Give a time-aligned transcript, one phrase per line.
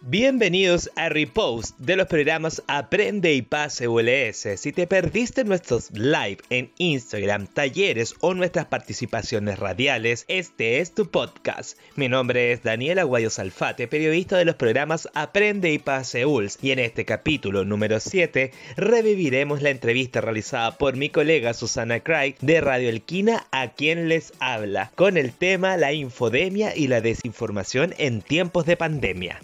[0.00, 4.46] Bienvenidos a Repost de los programas Aprende y Pase ULS.
[4.56, 11.10] Si te perdiste nuestros live en Instagram, talleres o nuestras participaciones radiales, este es tu
[11.10, 11.76] podcast.
[11.96, 16.70] Mi nombre es Daniel Aguayo Salfate, periodista de los programas Aprende y Pase ULS, y
[16.70, 22.60] en este capítulo número 7 reviviremos la entrevista realizada por mi colega Susana Craig de
[22.60, 28.22] Radio Elquina, a quien les habla, con el tema la infodemia y la desinformación en
[28.22, 29.40] tiempos de pandemia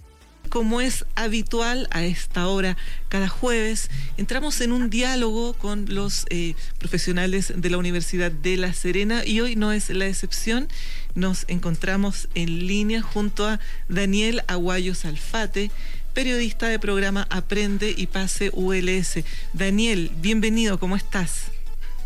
[0.54, 2.76] como es habitual a esta hora
[3.08, 8.72] cada jueves, entramos en un diálogo con los eh, profesionales de la Universidad de La
[8.72, 10.68] Serena y hoy no es la excepción.
[11.16, 13.58] Nos encontramos en línea junto a
[13.88, 15.72] Daniel Aguayo Salfate,
[16.12, 19.24] periodista de programa Aprende y Pase ULS.
[19.55, 21.50] Daniel, bienvenido, ¿cómo estás?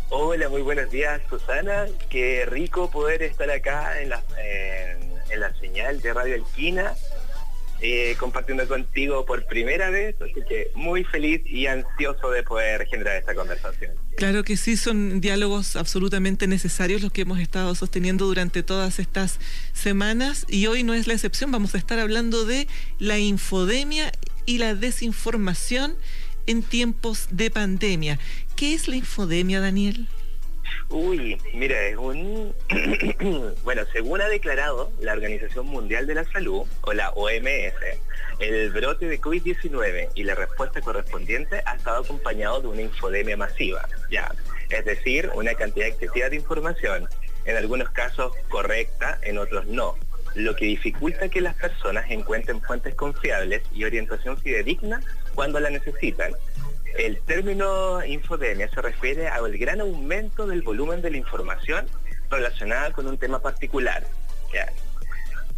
[0.09, 1.85] Hola, muy buenos días, Susana.
[2.09, 4.23] Qué rico poder estar acá en la,
[5.29, 6.95] en la señal de Radio Alquina
[7.81, 13.15] eh, compartiendo contigo por primera vez, así que muy feliz y ansioso de poder generar
[13.15, 13.91] esta conversación.
[14.17, 19.39] Claro que sí, son diálogos absolutamente necesarios los que hemos estado sosteniendo durante todas estas
[19.73, 22.67] semanas y hoy no es la excepción, vamos a estar hablando de
[22.99, 24.11] la infodemia
[24.45, 25.95] y la desinformación
[26.47, 28.19] en tiempos de pandemia.
[28.55, 30.07] ¿Qué es la infodemia, Daniel?
[30.89, 32.55] Uy, mira, es un...
[33.63, 37.99] bueno, según ha declarado la Organización Mundial de la Salud, o la OMS,
[38.39, 43.87] el brote de COVID-19 y la respuesta correspondiente ha estado acompañado de una infodemia masiva,
[44.09, 44.33] ya,
[44.69, 47.07] es decir, una cantidad excesiva de información,
[47.45, 49.95] en algunos casos correcta, en otros no,
[50.35, 55.01] lo que dificulta que las personas encuentren fuentes confiables y orientación fidedigna
[55.35, 56.33] cuando la necesitan
[56.97, 61.87] el término infodemia se refiere al gran aumento del volumen de la información
[62.29, 64.05] relacionada con un tema particular,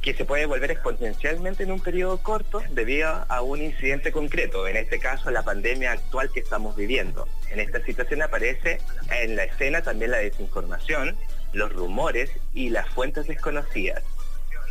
[0.02, 4.78] que se puede volver exponencialmente en un periodo corto debido a un incidente concreto, en
[4.78, 7.28] este caso la pandemia actual que estamos viviendo.
[7.52, 8.80] En esta situación aparece
[9.12, 11.16] en la escena también la desinformación,
[11.54, 14.04] los rumores y las fuentes desconocidas.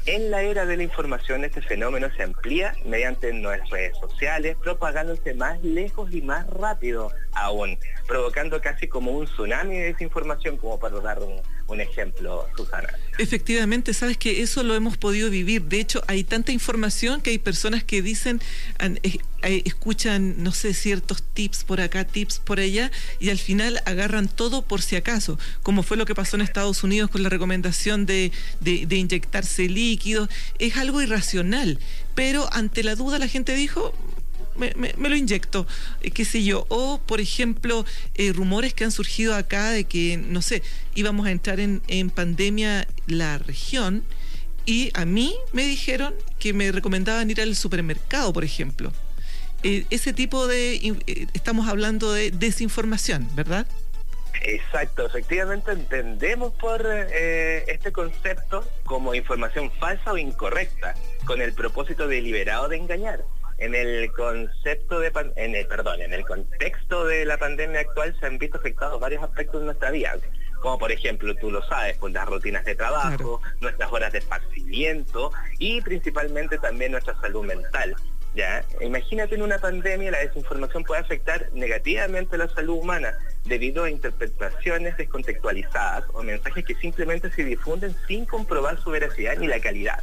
[0.07, 5.35] En la era de la información este fenómeno se amplía mediante nuestras redes sociales, propagándose
[5.35, 11.01] más lejos y más rápido aún, provocando casi como un tsunami de desinformación, como para
[11.01, 11.41] dar un,
[11.79, 12.89] ejemplo, Susana.
[13.19, 15.63] Efectivamente, sabes que eso lo hemos podido vivir.
[15.65, 18.41] De hecho, hay tanta información que hay personas que dicen,
[18.81, 23.83] eh, eh, escuchan, no sé, ciertos tips por acá, tips por allá, y al final
[23.85, 27.29] agarran todo por si acaso, como fue lo que pasó en Estados Unidos con la
[27.29, 30.31] recomendación de, de inyectarse líquidos.
[30.59, 31.79] Es algo irracional,
[32.15, 33.93] pero ante la duda la gente dijo,
[34.57, 35.67] me, lo inyecto,
[36.01, 36.67] eh, qué sé yo.
[36.69, 37.85] O, por ejemplo,
[38.15, 40.63] eh, rumores que han surgido acá de que, no sé,
[40.95, 41.81] íbamos a entrar en,
[42.11, 44.05] pandemia la región
[44.67, 48.93] y a mí me dijeron que me recomendaban ir al supermercado, por ejemplo.
[49.63, 53.67] Eh, ese tipo de, estamos hablando de desinformación, ¿verdad?
[54.43, 60.95] Exacto, efectivamente entendemos por este concepto como información falsa o incorrecta,
[61.27, 63.25] con el propósito deliberado de engañar
[63.61, 68.27] en el concepto de en el perdón, en el contexto de la pandemia actual se
[68.27, 70.17] han visto afectados varios aspectos de nuestra vida,
[70.61, 75.31] como por ejemplo, tú lo sabes, pues las rutinas de trabajo, nuestras horas de esparcimiento
[75.59, 77.95] y principalmente también nuestra salud mental.
[78.35, 78.65] ¿ya?
[78.81, 84.97] Imagínate en una pandemia la desinformación puede afectar negativamente la salud humana debido a interpretaciones
[84.97, 90.03] descontextualizadas o mensajes que simplemente se difunden sin comprobar su veracidad ni la calidad.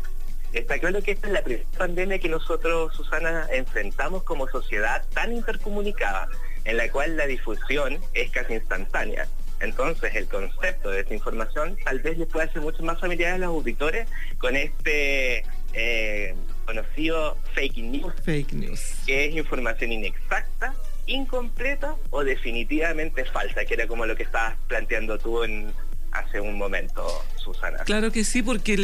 [0.53, 5.33] Está claro que esta es la primera pandemia que nosotros, Susana, enfrentamos como sociedad tan
[5.33, 6.29] intercomunicada,
[6.63, 9.27] en la cual la difusión es casi instantánea.
[9.59, 13.47] Entonces, el concepto de desinformación tal vez les pueda ser mucho más familiar a los
[13.47, 14.07] auditores
[14.37, 15.43] con este
[15.73, 20.75] eh, conocido fake news, fake news, que es información inexacta,
[21.07, 25.73] incompleta o definitivamente falsa, que era como lo que estabas planteando tú en,
[26.11, 27.05] hace un momento,
[27.43, 27.79] Susana.
[27.85, 28.77] Claro que sí, porque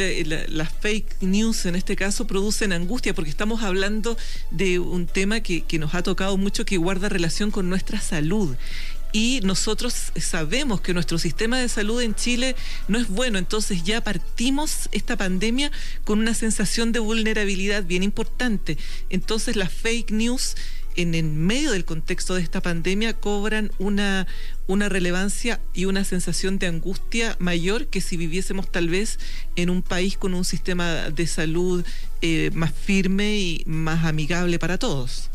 [0.48, 4.16] las fake news en este caso producen angustia, porque estamos hablando
[4.50, 8.56] de un tema que, que nos ha tocado mucho, que guarda relación con nuestra salud
[9.14, 12.56] y nosotros sabemos que nuestro sistema de salud en Chile
[12.88, 15.70] no es bueno, entonces ya partimos esta pandemia
[16.02, 18.76] con una sensación de vulnerabilidad bien importante.
[19.10, 20.56] Entonces las fake news
[20.96, 24.26] en el medio del contexto de esta pandemia cobran una,
[24.66, 29.18] una relevancia y una sensación de angustia mayor que si viviésemos tal vez
[29.56, 31.84] en un país con un sistema de salud
[32.22, 35.30] eh, más firme y más amigable para todos.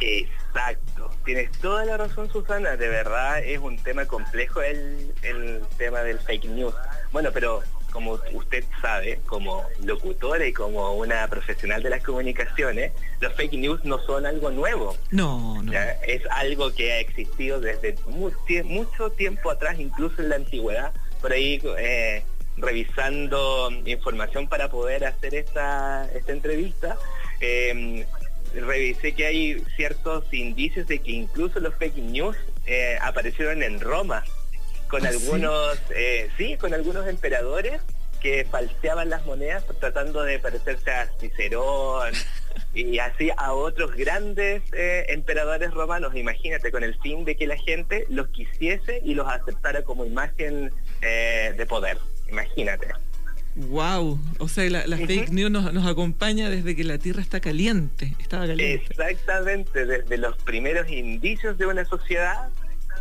[0.00, 6.00] Exacto, tienes toda la razón Susana, de verdad es un tema complejo el, el tema
[6.00, 6.74] del fake news.
[7.12, 13.34] Bueno, pero como usted sabe, como locutora y como una profesional de las comunicaciones, los
[13.34, 14.96] fake news no son algo nuevo.
[15.10, 15.72] No, no.
[16.06, 20.92] Es algo que ha existido desde mucho tiempo atrás, incluso en la antigüedad.
[21.20, 22.22] Por ahí eh,
[22.56, 26.96] revisando información para poder hacer esta, esta entrevista,
[27.40, 28.06] eh,
[28.54, 34.24] revisé que hay ciertos indicios de que incluso los fake news eh, aparecieron en Roma
[34.90, 36.56] con ¿Ah, algunos, eh, sí?
[36.56, 37.80] con algunos emperadores
[38.20, 42.12] que falseaban las monedas tratando de parecerse a Cicerón
[42.74, 47.56] y así a otros grandes eh, emperadores romanos, imagínate, con el fin de que la
[47.56, 50.70] gente los quisiese y los aceptara como imagen
[51.00, 51.96] de poder,
[52.28, 52.88] imagínate.
[53.56, 58.46] Wow, o sea, la, fake news nos, acompaña desde que la Tierra está caliente, estaba
[58.46, 58.86] caliente.
[58.86, 62.48] Exactamente, desde los primeros indicios de una sociedad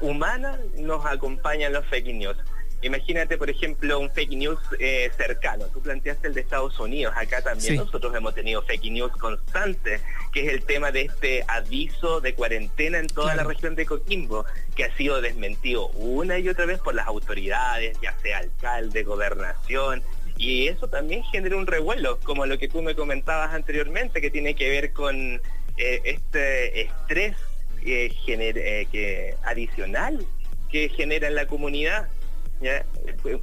[0.01, 2.37] humana nos acompañan los fake news.
[2.81, 5.65] Imagínate, por ejemplo, un fake news eh, cercano.
[5.65, 7.13] Tú planteaste el de Estados Unidos.
[7.17, 10.01] Acá también nosotros hemos tenido fake news constantes,
[10.31, 14.45] que es el tema de este aviso de cuarentena en toda la región de Coquimbo,
[14.75, 20.01] que ha sido desmentido una y otra vez por las autoridades, ya sea alcalde, gobernación,
[20.37, 24.55] y eso también genera un revuelo, como lo que tú me comentabas anteriormente, que tiene
[24.55, 25.41] que ver con
[25.75, 27.35] eh, este estrés
[27.85, 30.25] eh, eh, que, adicional
[30.69, 32.09] que genera en la comunidad.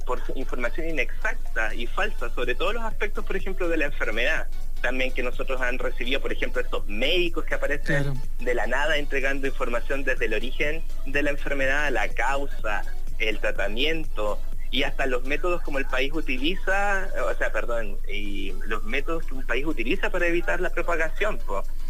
[0.05, 4.47] por información inexacta y falsa sobre todos los aspectos, por ejemplo, de la enfermedad.
[4.81, 9.47] También que nosotros han recibido, por ejemplo, estos médicos que aparecen de la nada entregando
[9.47, 12.83] información desde el origen de la enfermedad, la causa,
[13.17, 14.39] el tratamiento,
[14.71, 19.33] y hasta los métodos como el país utiliza, o sea, perdón, y los métodos que
[19.33, 21.39] un país utiliza para evitar la propagación.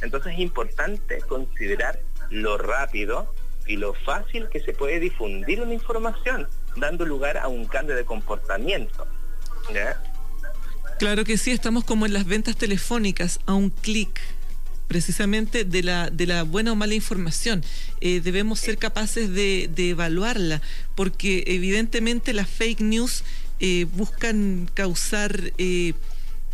[0.02, 2.00] Entonces es importante considerar
[2.30, 3.34] lo rápido
[3.66, 8.06] y lo fácil que se puede difundir una información, dando lugar a un cambio de
[8.06, 9.06] comportamiento.
[11.00, 14.20] Claro que sí, estamos como en las ventas telefónicas, a un clic
[14.88, 17.64] precisamente de la, de la buena o mala información.
[18.02, 20.62] Eh, debemos ser capaces de, evaluarla,
[20.96, 23.24] porque evidentemente las fake news
[23.60, 25.94] eh, buscan causar eh,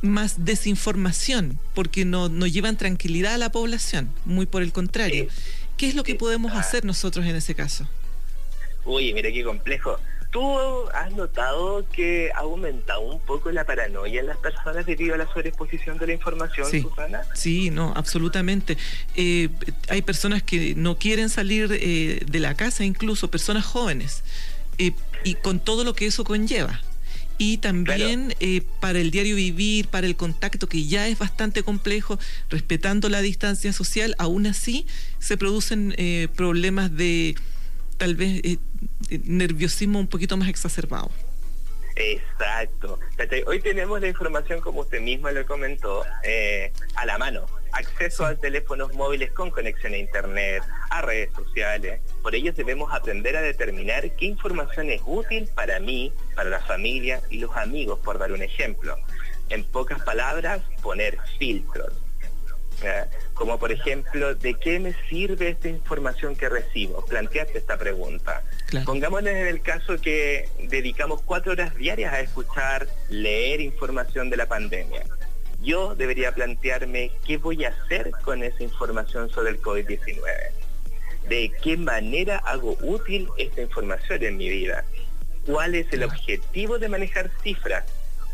[0.02, 5.28] más desinformación, porque no, no llevan tranquilidad a la población, muy por el contrario.
[5.78, 7.88] ¿Qué es lo que podemos hacer nosotros en ese caso?
[8.86, 10.00] Uy, mira qué complejo.
[10.34, 15.18] ¿Tú has notado que ha aumentado un poco la paranoia en las personas debido a
[15.18, 16.82] la sobreexposición de la información, sí.
[16.82, 17.22] Susana?
[17.36, 18.76] Sí, no, absolutamente.
[19.16, 19.50] Eh,
[19.90, 24.24] hay personas que no quieren salir eh, de la casa, incluso personas jóvenes,
[24.80, 24.94] eh,
[25.24, 26.82] y con todo lo que eso conlleva.
[27.38, 28.36] Y también
[28.80, 32.20] para el diario vivir, para el contacto, que ya es bastante complejo,
[32.50, 34.86] respetando la distancia social, aún así
[35.20, 35.96] se producen
[36.36, 37.36] problemas de
[37.98, 38.58] tal vez eh,
[39.10, 41.10] eh, nerviosismo un poquito más exacerbado.
[41.96, 43.00] Exacto.
[43.46, 47.46] Hoy tenemos la información, como usted misma lo comentó, eh, a la mano.
[47.74, 52.02] Acceso a teléfonos móviles con conexión a Internet, a redes sociales.
[52.22, 57.22] Por ello debemos aprender a determinar qué información es útil para mí, para la familia
[57.30, 58.98] y los amigos, por dar un ejemplo.
[59.50, 61.94] En pocas palabras, poner filtros.
[63.34, 67.04] Como por ejemplo, ¿de qué me sirve esta información que recibo?
[67.06, 68.44] Planteaste esta pregunta.
[68.86, 74.48] Pongámonos en el caso que dedicamos cuatro horas diarias a escuchar, leer información de la
[74.48, 75.04] pandemia.
[75.64, 80.22] Yo debería plantearme qué voy a hacer con esa información sobre el COVID-19.
[81.30, 84.84] ¿De qué manera hago útil esta información en mi vida?
[85.46, 87.86] ¿Cuál es el objetivo de manejar cifras?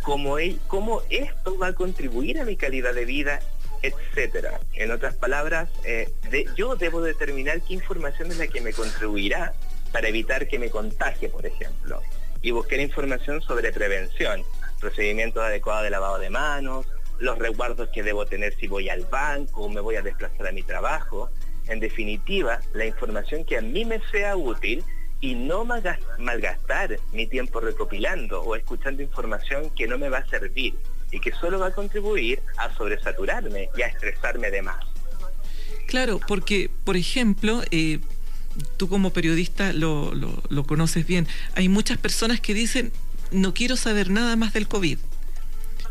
[0.01, 0.37] ¿Cómo,
[0.67, 3.39] cómo esto va a contribuir a mi calidad de vida
[3.81, 4.59] etcétera.
[4.73, 6.11] En otras palabras, eh,
[6.55, 9.53] yo debo determinar qué información es la que me contribuirá
[9.91, 12.01] para evitar que me contagie, por ejemplo,
[12.41, 14.43] y buscar información sobre prevención,
[14.79, 16.85] procedimientos adecuados de lavado de manos,
[17.19, 20.51] los resguardos que debo tener si voy al banco o me voy a desplazar a
[20.51, 21.29] mi trabajo.
[21.67, 24.83] En definitiva, la información que a mí me sea útil
[25.21, 30.75] y no malgastar mi tiempo recopilando o escuchando información que no me va a servir
[31.11, 34.85] y que solo va a contribuir a sobresaturarme y a estresarme de más.
[35.87, 37.99] Claro, porque, por ejemplo, eh,
[38.77, 42.91] tú como periodista lo, lo, conoces bien, hay muchas personas que dicen,
[43.31, 44.99] no quiero saber nada más del COVID,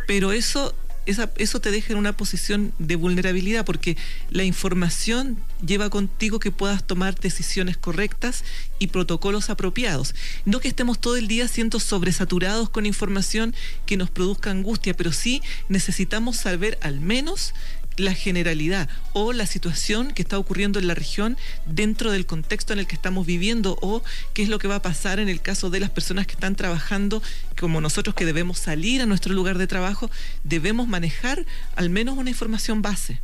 [0.06, 0.74] pero eso
[1.08, 3.96] eso te deja en una posición de vulnerabilidad porque
[4.30, 8.44] la información lleva contigo que puedas tomar decisiones correctas
[8.78, 10.14] y protocolos apropiados.
[10.44, 13.54] No que estemos todo el día siendo sobresaturados con información
[13.86, 17.54] que nos produzca angustia, pero sí necesitamos saber al menos
[18.00, 21.36] la generalidad o la situación que está ocurriendo en la región
[21.66, 24.02] dentro del contexto en el que estamos viviendo o
[24.34, 26.56] qué es lo que va a pasar en el caso de las personas que están
[26.56, 27.22] trabajando
[27.58, 30.10] como nosotros que debemos salir a nuestro lugar de trabajo,
[30.44, 31.44] debemos manejar
[31.76, 33.20] al menos una información base.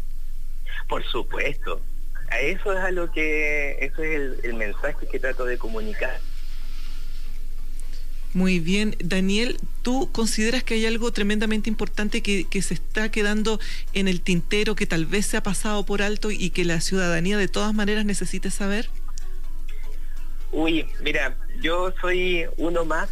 [0.89, 1.81] Por supuesto.
[2.41, 6.19] Eso es a lo que, eso es el mensaje que trato de comunicar
[8.35, 8.97] muy bien.
[8.99, 13.61] Daniel, ¿tú consideras que hay algo tremendamente importante que, se está quedando
[13.93, 17.39] en el tintero, que tal vez se ha pasado por alto y que la ciudadanía
[17.39, 18.91] de todas maneras necesite saber?
[20.51, 23.09] Uy, mira, yo soy uno más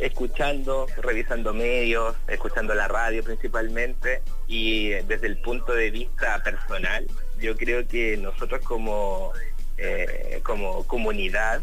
[0.00, 7.06] escuchando, revisando medios, escuchando la radio principalmente y desde el punto de vista personal,
[7.40, 9.32] yo creo que nosotros como,
[9.78, 11.62] eh, como comunidad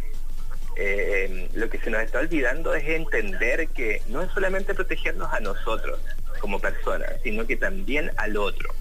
[0.75, 5.39] eh, lo que se nos está olvidando es entender que no es solamente protegernos a
[5.39, 5.99] nosotros
[6.39, 8.73] como personas, sino que también al otro.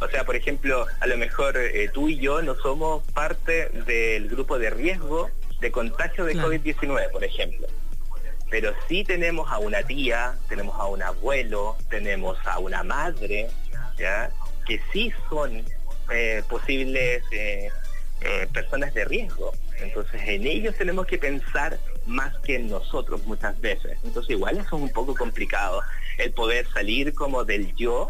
[0.00, 4.28] O sea, por ejemplo, a lo mejor eh, tú y yo no somos parte del
[4.28, 7.66] grupo de riesgo de contagio de COVID-19, por ejemplo.
[8.50, 13.48] Pero sí tenemos a una tía, tenemos a un abuelo, tenemos a una madre,
[13.98, 14.30] ¿ya?
[14.66, 15.64] que sí son
[16.10, 17.22] eh, posibles
[18.52, 19.52] personas de riesgo.
[19.80, 23.98] Entonces en ellos tenemos que pensar más que en nosotros muchas veces.
[24.04, 25.82] Entonces igual eso es un poco complicado,
[26.18, 28.08] el poder salir como del yo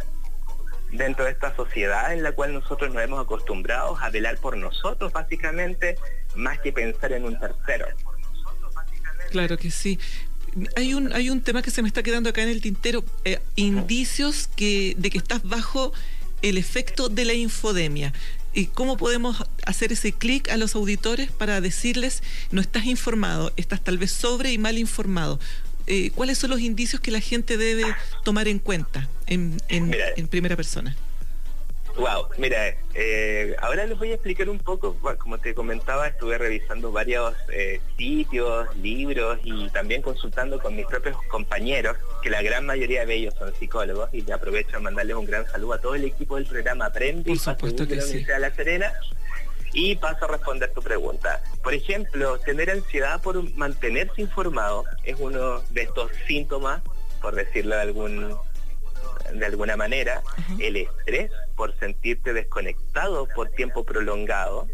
[0.93, 5.13] dentro de esta sociedad en la cual nosotros nos hemos acostumbrado a velar por nosotros
[5.13, 5.97] básicamente,
[6.35, 7.87] más que pensar en un tercero.
[9.31, 9.99] Claro que sí.
[10.77, 13.41] Hay un, hay un tema que se me está quedando acá en el tintero, eh,
[13.57, 15.93] indicios que, de que estás bajo
[16.43, 18.13] el efecto de la infodemia.
[18.55, 23.83] ¿Y cómo podemos hacer ese clic a los auditores para decirles, no estás informado, estás
[23.83, 25.41] tal vez sobre y mal informado?
[25.87, 27.85] Eh, ¿Cuáles son los indicios que la gente debe
[28.23, 30.97] tomar en cuenta en, en primera persona?
[31.97, 36.91] Wow, mira, eh, ahora les voy a explicar un poco, como te comentaba, estuve revisando
[36.91, 43.07] varios eh, sitios, libros y también consultando con mis propios compañeros, que la gran mayoría
[43.07, 46.35] de ellos son psicólogos, y aprovecho a mandarles un gran saludo a todo el equipo
[46.35, 48.93] del programa Aprende y de la Universidad de La Serena.
[49.73, 51.43] Y paso a responder tu pregunta.
[51.63, 56.81] Por ejemplo, tener ansiedad por mantenerse informado es uno de estos síntomas,
[57.21, 58.37] por decirlo de algún
[59.33, 60.23] de alguna manera,
[60.59, 64.69] el estrés por sentirte desconectado por tiempo prolongado,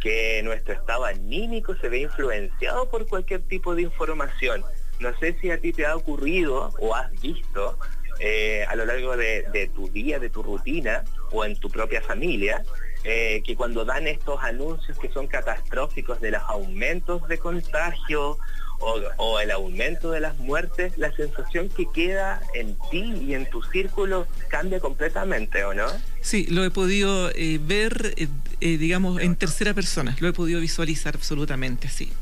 [0.00, 4.64] que nuestro estado anímico se ve influenciado por cualquier tipo de información.
[5.00, 7.78] No sé si a ti te ha ocurrido o has visto
[8.18, 12.62] eh, a lo largo de, tu día, de tu rutina o en tu propia familia,
[13.04, 18.38] eh, que cuando dan estos anuncios que son catastróficos de los aumentos de contagio
[18.78, 23.62] o, el aumento de las muertes, la sensación que queda en ti y en tu
[23.62, 25.86] círculo cambia completamente, ¿o no?
[26.20, 28.28] Sí, lo he podido eh, ver, eh,
[28.60, 32.12] eh, digamos, en tercera persona, lo he podido visualizar absolutamente, sí.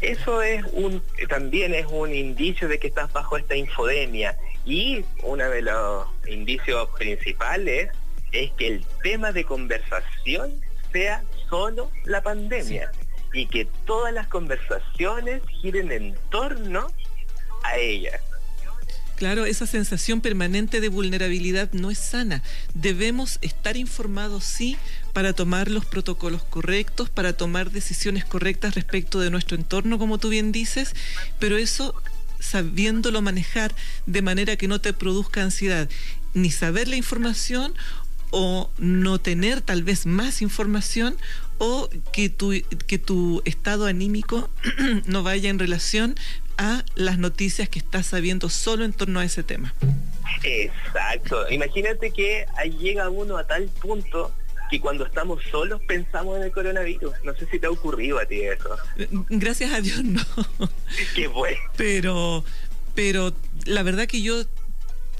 [0.00, 5.48] Eso es un, también es un indicio de que estás bajo esta infodemia y uno
[5.48, 7.90] de los indicios principales
[8.32, 10.52] es que el tema de conversación
[10.92, 12.90] sea solo la pandemia
[13.32, 16.86] y que todas las conversaciones giren en torno
[17.64, 18.20] a ella.
[19.16, 22.42] Claro, esa sensación permanente de vulnerabilidad no es sana.
[22.74, 24.76] Debemos estar informados, sí,
[25.12, 30.28] para tomar los protocolos correctos, para tomar decisiones correctas respecto de nuestro entorno, como tú
[30.28, 30.94] bien dices,
[31.38, 31.94] pero eso
[32.40, 33.72] sabiéndolo manejar
[34.06, 35.88] de manera que no te produzca ansiedad,
[36.34, 37.74] ni saber la información
[38.32, 41.16] o no tener tal vez más información
[41.64, 42.52] o que tu,
[42.88, 44.50] que tu estado anímico
[45.06, 46.16] no vaya en relación
[46.58, 49.72] a las noticias que estás sabiendo solo en torno a ese tema.
[50.42, 51.48] Exacto.
[51.50, 54.32] Imagínate que ahí llega uno a tal punto
[54.72, 57.14] que cuando estamos solos pensamos en el coronavirus.
[57.22, 58.76] No sé si te ha ocurrido a ti eso.
[59.28, 60.20] Gracias a Dios no.
[61.14, 61.60] Qué bueno.
[61.76, 62.44] Pero,
[62.96, 63.32] pero
[63.66, 64.42] la verdad que yo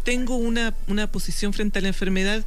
[0.02, 2.44] tengo una, una posición frente a la enfermedad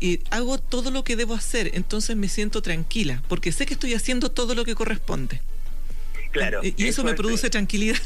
[0.00, 3.94] y hago todo lo que debo hacer, entonces me siento tranquila, porque sé que estoy
[3.94, 5.40] haciendo todo lo que corresponde.
[6.32, 6.60] Claro.
[6.62, 7.98] Y, eso, me produce tranquilidad.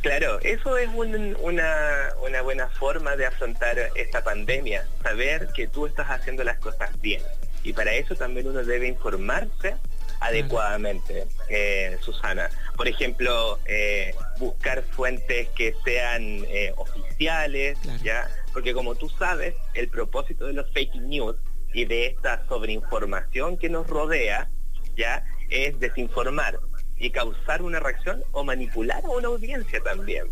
[0.00, 6.10] Claro, eso es una, una buena forma de afrontar esta pandemia, saber que tú estás
[6.10, 7.22] haciendo las cosas bien.
[7.62, 9.76] Y para eso también uno debe informarse
[10.22, 12.48] adecuadamente, eh, Susana.
[12.76, 18.28] Por ejemplo, eh, buscar fuentes que sean eh, oficiales, ¿ya?
[18.52, 21.36] Porque como tú sabes, el propósito de los fake news
[21.72, 24.50] y de esta sobreinformación que nos rodea,
[24.96, 25.24] ¿ya?
[25.48, 26.58] Es desinformar
[26.98, 30.30] y causar una reacción o manipular a una audiencia también.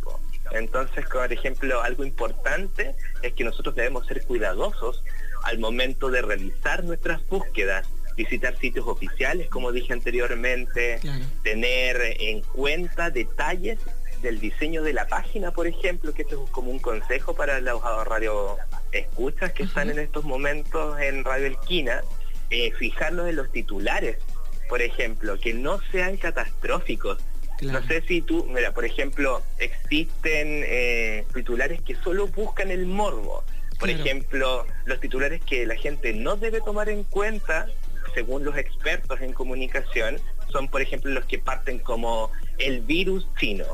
[0.53, 5.03] Entonces, por ejemplo, algo importante es que nosotros debemos ser cuidadosos
[5.45, 11.01] al momento de realizar nuestras búsquedas visitar sitios oficiales, como dije anteriormente,
[11.43, 13.79] tener en cuenta detalles
[14.21, 17.83] del diseño de la página, por ejemplo, que esto es como un consejo para los
[18.07, 18.57] radio
[18.93, 22.03] escuchas que están en estos momentos en Radio Elquina,
[22.51, 24.19] eh, fijarnos en los titulares,
[24.69, 27.19] por ejemplo, que no sean catastróficos.
[27.63, 33.45] No sé si tú, mira, por ejemplo, existen eh, titulares que solo buscan el morbo.
[33.79, 37.67] Por ejemplo, los titulares que la gente no debe tomar en cuenta
[38.15, 40.17] según los expertos en comunicación,
[40.51, 43.65] son por ejemplo los que parten como el virus chino,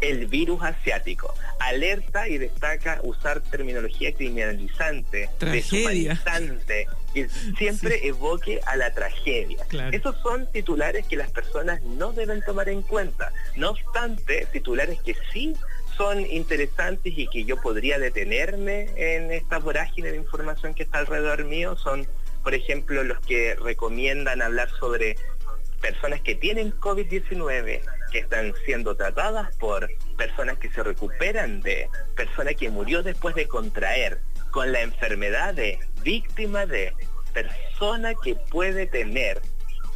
[0.00, 1.34] el virus asiático.
[1.60, 9.64] Alerta y destaca usar terminología criminalizante, deshumanizante, que siempre evoque a la tragedia.
[9.92, 13.32] Esos son titulares que las personas no deben tomar en cuenta.
[13.56, 15.54] No obstante, titulares que sí
[15.96, 21.44] son interesantes y que yo podría detenerme en esta vorágine de información que está alrededor
[21.44, 22.06] mío son
[22.42, 25.16] por ejemplo, los que recomiendan hablar sobre
[25.82, 32.54] personas que tienen COVID-19, que están siendo tratadas por personas que se recuperan de, persona
[32.54, 36.94] que murió después de contraer, con la enfermedad de víctima de,
[37.32, 39.40] persona que puede tener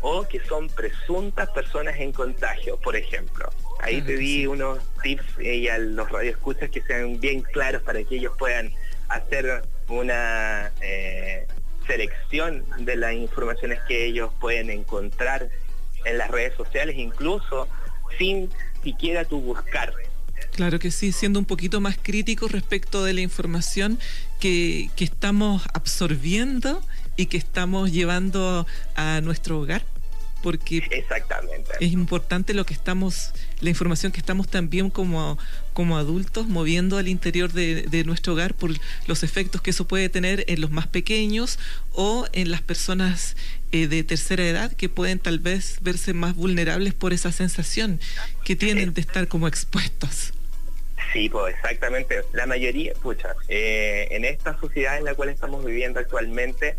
[0.00, 3.48] o que son presuntas personas en contagio, por ejemplo.
[3.80, 8.16] Ahí te di unos tips y a los radioescuchas que sean bien claros para que
[8.16, 8.72] ellos puedan
[9.08, 11.46] hacer una eh,
[11.86, 15.48] selección de las informaciones que ellos pueden encontrar
[16.04, 17.68] en las redes sociales, incluso
[18.18, 18.50] sin
[18.82, 19.92] siquiera tú buscar.
[20.52, 23.98] Claro que sí, siendo un poquito más crítico respecto de la información
[24.38, 26.82] que, que estamos absorbiendo
[27.16, 29.84] y que estamos llevando a nuestro hogar
[30.42, 31.70] porque Exactamente.
[31.80, 35.38] es importante lo que estamos, la información que estamos también como,
[35.72, 38.72] como adultos moviendo al interior de, nuestro hogar por
[39.06, 41.58] los efectos que eso puede tener en los más pequeños
[41.92, 43.36] o en las personas
[43.72, 48.00] eh, de tercera edad que pueden tal vez verse más vulnerables por esa sensación
[48.44, 50.32] que tienen de estar como expuestos.
[51.12, 52.22] Sí, pues exactamente.
[52.32, 56.76] La mayoría, escucha, eh, en esta sociedad en la cual estamos viviendo actualmente,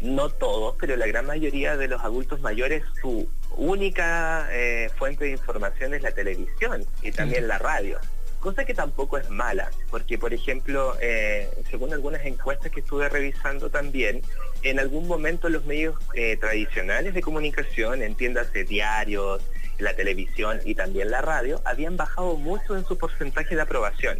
[0.00, 5.30] no todos, pero la gran mayoría de los adultos mayores, su única eh, fuente de
[5.32, 7.98] información es la televisión y también la radio.
[8.40, 13.70] Cosa que tampoco es mala, porque por ejemplo, eh, según algunas encuestas que estuve revisando
[13.70, 14.22] también,
[14.70, 19.42] en algún momento los medios eh, tradicionales de comunicación, entiéndase diarios,
[19.78, 24.18] la televisión y también la radio, habían bajado mucho en su porcentaje de aprobación.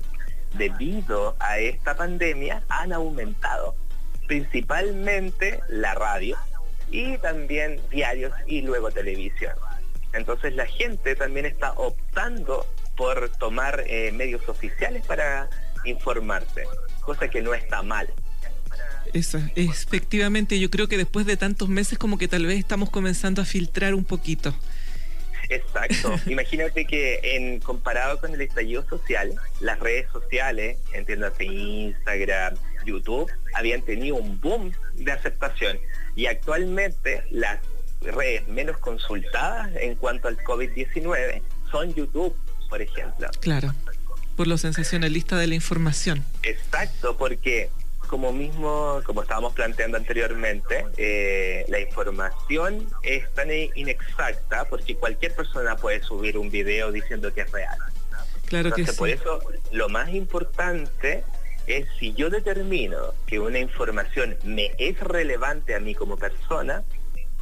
[0.54, 3.74] Debido a esta pandemia han aumentado
[4.28, 6.36] principalmente la radio
[6.90, 9.52] y también diarios y luego televisión.
[10.12, 15.50] Entonces la gente también está optando por tomar eh, medios oficiales para
[15.84, 16.64] informarse,
[17.00, 18.08] cosa que no está mal.
[19.12, 23.42] Eso, efectivamente, yo creo que después de tantos meses como que tal vez estamos comenzando
[23.42, 24.54] a filtrar un poquito.
[25.48, 26.18] Exacto.
[26.30, 33.82] Imagínate que en comparado con el estallido social, las redes sociales, entiéndase Instagram, YouTube, habían
[33.82, 35.78] tenido un boom de aceptación
[36.14, 37.60] y actualmente las
[38.00, 42.34] redes menos consultadas en cuanto al COVID-19 son YouTube,
[42.68, 43.28] por ejemplo.
[43.40, 43.74] Claro,
[44.36, 46.24] por lo sensacionalista de la información.
[46.42, 47.70] Exacto, porque
[48.06, 55.76] como mismo, como estábamos planteando anteriormente, eh, la información es tan inexacta porque cualquier persona
[55.76, 57.78] puede subir un video diciendo que es real.
[58.46, 58.96] Claro que sí.
[58.96, 59.40] Por eso,
[59.72, 61.24] lo más importante
[61.66, 66.84] es si yo determino que una información me es relevante a mí como persona,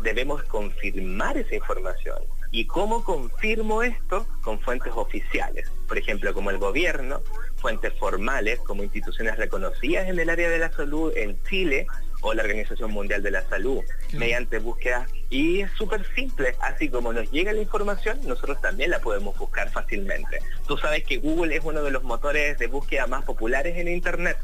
[0.02, 2.18] debemos confirmar esa información.
[2.50, 4.26] ¿Y cómo confirmo esto?
[4.42, 7.20] Con fuentes oficiales, por ejemplo, como el gobierno,
[7.64, 11.86] fuentes formales, como instituciones reconocidas en el área de la salud en Chile,
[12.20, 13.80] o la Organización Mundial de la Salud,
[14.12, 15.06] mediante búsqueda.
[15.30, 19.70] Y es súper simple, así como nos llega la información, nosotros también la podemos buscar
[19.70, 20.40] fácilmente.
[20.68, 24.36] Tú sabes que Google es uno de los motores de búsqueda más populares en Internet.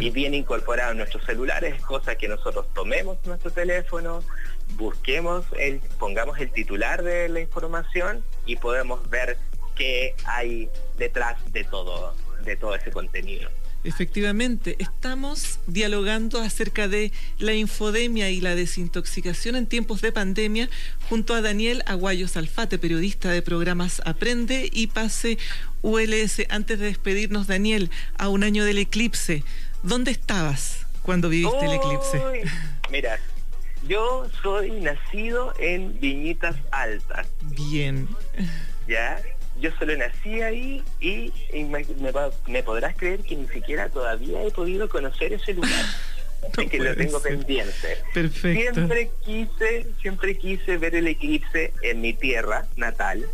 [0.00, 4.24] Y viene incorporado en nuestros celulares, cosa que nosotros tomemos nuestro teléfono,
[4.70, 9.36] busquemos, el, pongamos el titular de la información y podemos ver
[9.74, 13.50] qué hay detrás de todo, de todo ese contenido.
[13.84, 20.70] Efectivamente, estamos dialogando acerca de la infodemia y la desintoxicación en tiempos de pandemia
[21.10, 25.36] junto a Daniel Aguayo Salfate, periodista de programas Aprende y Pase
[25.82, 26.44] ULS.
[26.48, 29.44] Antes de despedirnos, Daniel, a un año del eclipse,
[29.82, 32.22] ¿dónde estabas cuando viviste el eclipse?
[32.90, 33.18] Mira,
[33.86, 37.26] yo soy nacido en Viñitas Altas.
[37.42, 38.08] Bien.
[38.88, 39.20] ¿Ya?
[39.60, 41.32] Yo solo nací ahí y,
[41.64, 45.84] me, podrás creer que ni siquiera todavía he podido conocer ese lugar.
[46.70, 47.98] que lo tengo pendiente.
[48.12, 53.26] Siempre quise, siempre quise ver el eclipse en mi tierra natal.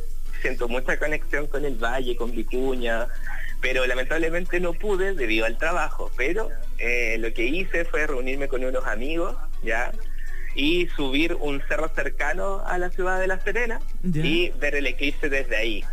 [0.42, 3.08] Siento mucha conexión con el valle, con Vicuña,
[3.60, 6.10] pero lamentablemente no pude debido al trabajo.
[6.16, 9.92] Pero eh, lo que hice fue reunirme con unos amigos, ya,
[10.54, 15.28] y subir un cerro cercano a la ciudad de La Serena y ver el eclipse
[15.28, 15.84] desde ahí,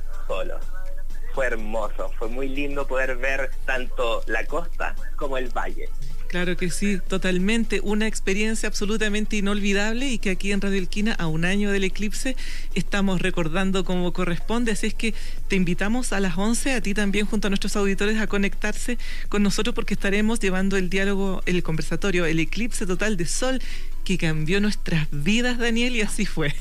[1.34, 5.90] Fue hermoso, fue muy lindo poder ver tanto la costa como el valle.
[6.28, 7.80] Claro que sí, totalmente.
[7.82, 12.36] Una experiencia absolutamente inolvidable y que aquí en Radio Elquina, a un año del eclipse,
[12.76, 14.74] estamos recordando como corresponde.
[14.74, 15.14] Así es que
[15.48, 18.98] te invitamos a las 11, a ti también, junto a nuestros auditores, a conectarse
[19.30, 23.62] con nosotros porque estaremos llevando el diálogo, el conversatorio, el eclipse total de sol
[24.04, 26.54] que cambió nuestras vidas, Daniel, y así fue.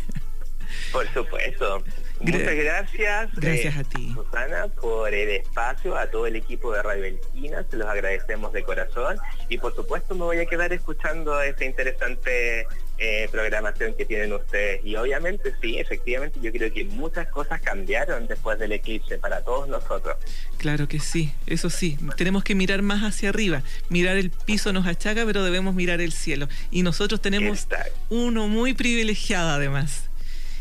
[0.92, 1.82] Por supuesto.
[2.20, 3.34] Muchas gracias.
[3.34, 4.12] Gracias a ti.
[4.14, 8.62] Susana, por el espacio, a todo el equipo de Radio Belquina, se los agradecemos de
[8.62, 12.66] corazón y por supuesto me voy a quedar escuchando esta interesante
[12.98, 14.84] eh, programación que tienen ustedes.
[14.84, 19.68] Y obviamente sí, efectivamente yo creo que muchas cosas cambiaron después del eclipse para todos
[19.68, 20.16] nosotros.
[20.56, 23.62] Claro que sí, eso sí, tenemos que mirar más hacia arriba.
[23.90, 26.48] Mirar el piso nos achaca, pero debemos mirar el cielo.
[26.70, 27.66] Y nosotros tenemos
[28.08, 30.08] uno muy privilegiado además.